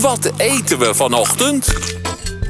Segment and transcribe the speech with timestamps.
[0.00, 1.72] Wat eten we vanochtend?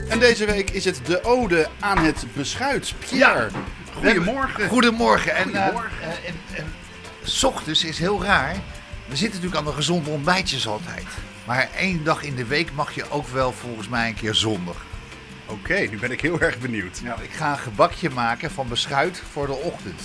[0.08, 2.95] En deze week is het de ode aan het beschuit.
[2.99, 3.49] Pierre,
[3.95, 4.69] goedemorgen.
[4.69, 5.34] Goedemorgen.
[5.37, 6.01] En, eh, Goedemorgen.
[6.03, 6.74] eh, en, en,
[7.22, 8.54] s ochtends is heel raar.
[9.09, 11.04] We zitten natuurlijk aan de gezonde ontbijtjes altijd.
[11.45, 14.76] Maar één dag in de week mag je ook wel volgens mij een keer zondag.
[15.46, 17.00] Oké, nu ben ik heel erg benieuwd.
[17.02, 20.00] Nou, ik ga een gebakje maken van beschuit voor de ochtend.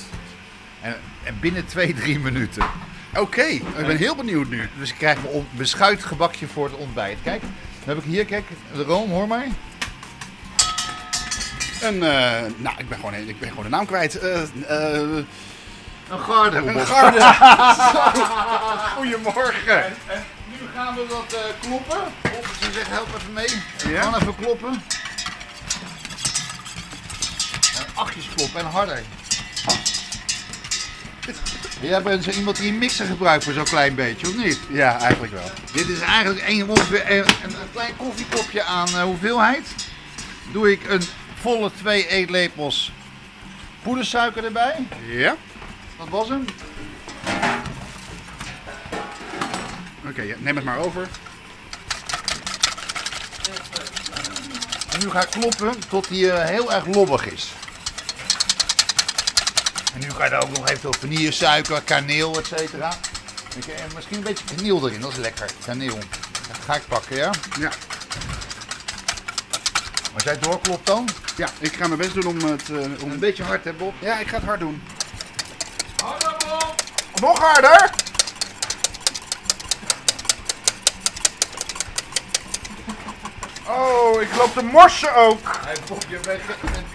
[0.81, 2.65] En, en binnen twee, drie minuten.
[3.15, 4.69] Oké, ik ben heel benieuwd nu.
[4.77, 7.17] Dus ik krijg mijn on- beschuitgebakje voor het ontbijt.
[7.23, 8.43] Kijk, dan heb ik hier, kijk,
[8.73, 9.45] de room, hoor maar.
[11.81, 14.19] En, eh, nou, ik ben, gewoon, ik ben gewoon de naam kwijt.
[14.19, 14.47] Eh, eh,
[16.09, 16.57] Een garde.
[16.57, 17.19] een garde.
[18.97, 19.85] Goedemorgen.
[19.85, 19.93] En
[20.49, 21.97] nu gaan we dat kloppen.
[22.39, 23.47] Of ze zegt, help even mee.
[23.93, 24.01] Ja?
[24.01, 24.83] Gewoon even kloppen.
[27.77, 29.01] En achtjes kloppen en harder.
[31.81, 34.59] Jij bent zo iemand die een mixer gebruikt voor zo'n klein beetje, of niet?
[34.69, 35.51] Ja, eigenlijk wel.
[35.73, 39.67] Dit is eigenlijk een, een, een klein koffiekopje aan eh, hoeveelheid.
[40.51, 41.01] Doe ik een
[41.41, 42.91] volle twee eetlepels
[43.83, 44.75] poedersuiker erbij.
[45.07, 45.35] Ja?
[45.97, 46.45] Dat was hem.
[50.07, 51.07] Oké, ja, neem het maar over.
[54.91, 57.53] En nu ga ik kloppen tot hij eh, heel erg lobbig is.
[60.01, 62.89] En nu ga je daar ook nog even vanille, suiker, kaneel, et cetera.
[63.67, 65.49] En misschien een beetje kaneel erin, dat is lekker.
[65.65, 65.97] Kaneel.
[66.47, 67.29] Dat ga ik pakken, ja?
[67.59, 67.71] Ja.
[70.13, 71.09] Als jij doorklopt dan.
[71.37, 72.69] ja, ik ga mijn best doen om het...
[72.69, 73.11] eh, om...
[73.11, 73.93] Een beetje hard, hè Bob?
[73.99, 74.83] Ja, ik ga het hard doen.
[76.03, 76.75] Harder, Bob!
[77.21, 77.89] Nog harder!
[83.67, 85.39] Oh, ik loop te morsen ook.
[85.65, 86.41] Hey Bob, je bent,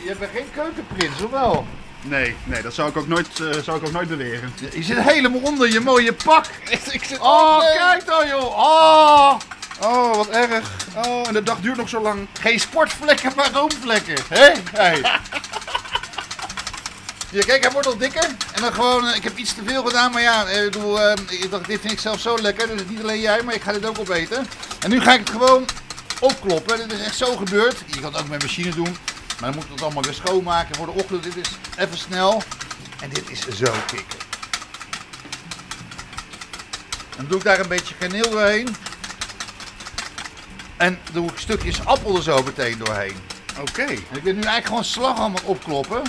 [0.04, 1.66] je bent geen keukenprins, of wel?
[2.08, 4.52] Nee, nee, dat zou ik ook nooit, eh, zou ik ook nooit beweren.
[4.72, 6.44] Je zit helemaal onder je mooie pak.
[6.90, 8.58] ik zit Oh, kijk dan joh.
[8.58, 9.38] Oh,
[9.80, 10.70] Oh, wat erg.
[10.96, 12.26] Oh, en de dag duurt nog zo lang.
[12.40, 14.14] geen sportvlekken, maar roomvlekken.
[14.28, 14.52] Hé?
[14.72, 15.00] Hey.
[17.30, 18.24] Ja, kijk, hij wordt al dikker.
[18.24, 21.00] En dan gewoon, eh, ik heb iets te veel gedaan, maar ja, eh, ik bedoel,
[21.00, 22.68] eh, ik dacht, dit vind ik zelf zo lekker.
[22.68, 24.46] Dus niet alleen jij, maar ik ga dit ook opeten.
[24.80, 25.64] En nu ga ik het gewoon
[26.20, 26.76] opkloppen.
[26.76, 27.76] Dit is echt zo gebeurd.
[27.86, 28.96] Je kan het ook met machine doen.
[29.40, 31.22] Maar dan moet ik het allemaal weer schoonmaken voor de ochtend.
[31.22, 32.42] Dit is even snel.
[33.02, 34.18] En dit is zo kicken.
[37.16, 38.76] Dan doe ik daar een beetje kaneel doorheen.
[40.76, 43.16] En doe ik stukjes appel er zo meteen doorheen.
[43.60, 43.82] Oké.
[43.82, 46.02] En ik ben nu eigenlijk gewoon slagroom opkloppen.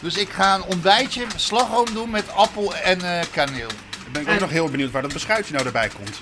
[0.00, 3.68] Dus ik ga een ontbijtje slagroom doen met appel en eh, kaneel.
[3.68, 6.20] Dan ben ik ook En- nog heel benieuwd waar dat beschuitje nou erbij komt.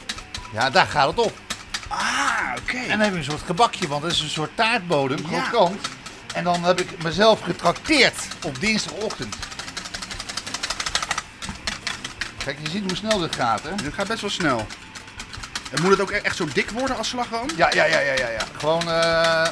[0.53, 1.39] Ja, daar gaat het op.
[1.89, 2.31] Ah,
[2.63, 2.77] oké.
[2.77, 5.41] En dan heb je een soort gebakje, want het is een soort taartbodem, Ja.
[5.41, 5.87] krokant.
[6.35, 9.37] En dan heb ik mezelf getrakteerd op dinsdagochtend.
[12.45, 13.75] Kijk, je ziet hoe snel dit gaat, hè?
[13.75, 14.67] Dit gaat best wel snel.
[15.71, 17.49] En moet het ook e- echt zo dik worden als slagroom?
[17.57, 18.29] Ja, ja, ja, ja, ja.
[18.29, 18.45] ja.
[18.59, 19.47] Gewoon, eh...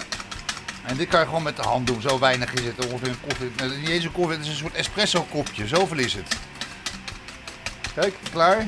[0.88, 2.00] En dit kan je gewoon met de hand doen.
[2.00, 2.86] Zo weinig is het.
[2.86, 3.50] Ongeveer een koffie.
[3.56, 5.66] Is niet eens een koffie, het is een soort espresso kopje.
[5.66, 6.36] Zoveel is het.
[7.94, 8.66] Kijk, klaar.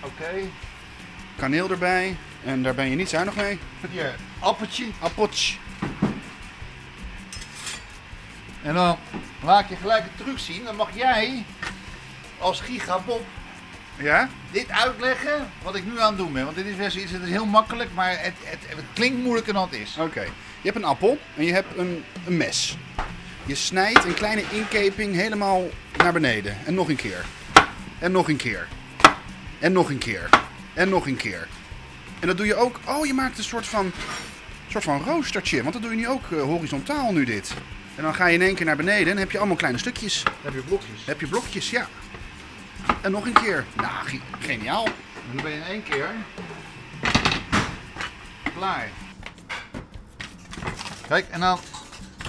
[0.00, 0.32] Oké.
[1.36, 2.16] Kaneel erbij.
[2.44, 3.58] En daar ben je niet zuinig mee.
[3.90, 4.86] Hier, appeltje.
[5.00, 5.54] Appeltje.
[8.62, 8.98] En dan
[9.42, 10.64] laat ik je gelijk een truc zien.
[10.64, 11.44] Dan mag jij
[12.38, 13.24] als gigabob
[13.96, 14.28] Ja?
[14.50, 16.44] dit uitleggen wat ik nu aan het doen ben.
[16.44, 19.52] Want dit is best iets, het is heel makkelijk, maar het, het, het klinkt moeilijker
[19.52, 19.96] dan het is.
[19.98, 20.20] Oké.
[20.20, 22.76] Je hebt een appel en je hebt een, een mes.
[23.46, 25.62] Je snijdt een kleine inkeping helemaal
[25.96, 26.56] naar beneden.
[26.66, 27.24] En nog een keer.
[27.98, 28.68] En nog een keer.
[29.58, 30.28] En nog een keer.
[30.74, 31.48] En nog een keer.
[32.20, 32.80] En dat doe je ook.
[32.88, 33.92] Oh, je maakt een soort van,
[34.68, 35.60] soort van roostertje.
[35.60, 37.54] Want dat doe je nu ook eh, horizontaal nu dit.
[37.96, 39.78] En dan ga je in één keer naar beneden en dan heb je allemaal kleine
[39.78, 40.22] stukjes.
[40.22, 41.04] Dan Dan heb je blokjes.
[41.06, 41.88] heb je blokjes, ja.
[43.02, 43.64] En nog een keer.
[43.76, 44.84] Nou, ge- geniaal.
[44.86, 46.08] En nu ben je in één keer
[48.56, 48.88] klaar.
[51.08, 51.58] Kijk, en dan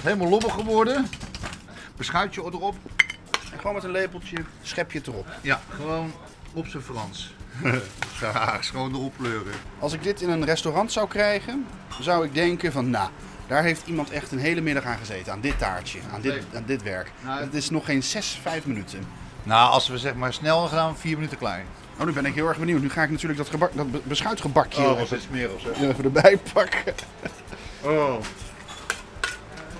[0.02, 1.06] helemaal lobbig geworden.
[1.96, 2.76] Beschuitje erop.
[3.52, 5.26] En gewoon met een lepeltje schep je het erop.
[5.40, 6.12] Ja, gewoon
[6.52, 7.34] op zijn Frans.
[8.16, 9.52] Graag, gewoon erop pleuren.
[9.78, 11.66] Als ik dit in een restaurant zou krijgen,
[12.00, 13.08] zou ik denken van, nou,
[13.46, 15.32] daar heeft iemand echt een hele middag aan gezeten.
[15.32, 17.12] Aan dit taartje, aan dit, aan dit werk.
[17.24, 19.04] Nou, Het is nog geen 6, 5 minuten.
[19.42, 21.64] Nou, als we zeg maar snel gaan, vier minuten klaar.
[22.00, 22.80] Oh, nu ben ik heel erg benieuwd.
[22.82, 25.80] Nu ga ik natuurlijk dat, gebak, dat be- beschuitgebakje Oh, even, is smerig zeg.
[25.80, 26.94] even erbij pakken.
[27.82, 28.14] Oh.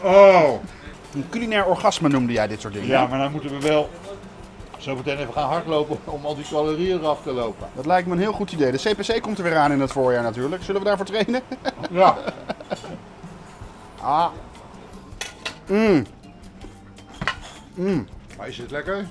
[0.03, 0.63] Oh.
[1.15, 2.89] Een culinair orgasme noemde jij dit soort dingen.
[2.89, 3.91] Ja, maar dan moeten we wel
[4.87, 7.69] zo meteen even gaan hardlopen om al die calorieën eraf te lopen.
[7.75, 8.73] Dat lijkt me een heel goed idee.
[8.73, 10.63] De CPC komt er weer aan in het voorjaar natuurlijk.
[10.63, 11.43] Zullen we daarvoor trainen?
[11.91, 12.17] Ja.
[14.01, 14.27] Ah.
[15.67, 16.07] Mm.
[18.37, 19.07] Maar is het lekker?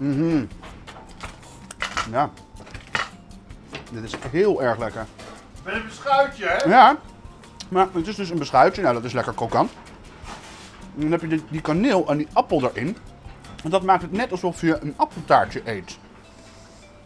[2.11, 2.29] Ja.
[3.91, 5.05] Dit is heel erg lekker.
[5.63, 6.69] Met een beschuitje, hè?
[6.69, 6.97] Ja,
[7.69, 8.81] maar het is dus een beschuitje.
[8.81, 9.71] Nou, dat is lekker krokant.
[10.95, 12.97] En dan heb je die kaneel en die appel erin.
[13.65, 15.97] En dat maakt het net alsof je een appeltaartje eet.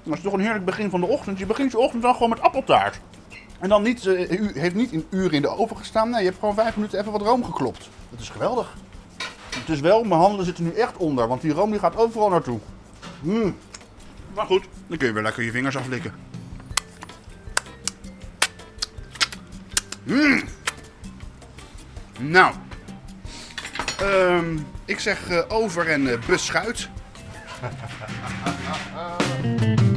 [0.03, 1.39] Dat is toch een heerlijk begin van de ochtend.
[1.39, 2.99] Je begint je ochtend dan gewoon met appeltaart.
[3.59, 6.09] En dan niet, eh, u heeft niet een uur in de oven gestaan.
[6.09, 7.89] Nee, je hebt gewoon vijf minuten even wat room geklopt.
[8.09, 8.75] Dat is geweldig.
[9.49, 12.29] Het is wel, mijn handen zitten nu echt onder, want die room die gaat overal
[12.29, 12.59] naartoe.
[13.19, 13.55] Mm.
[14.35, 16.13] Maar goed, dan kun je weer lekker je vingers aflikken.
[20.03, 20.43] Mm.
[22.19, 22.53] Nou,
[24.01, 26.89] Ehm, ik zeg eh, over en eh, beschuit.